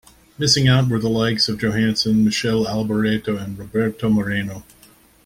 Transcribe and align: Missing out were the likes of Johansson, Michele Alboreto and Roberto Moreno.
Missing 0.39 0.67
out 0.67 0.89
were 0.89 0.97
the 0.97 1.11
likes 1.11 1.47
of 1.47 1.59
Johansson, 1.61 2.25
Michele 2.25 2.65
Alboreto 2.65 3.37
and 3.37 3.55
Roberto 3.55 4.09
Moreno. 4.09 4.63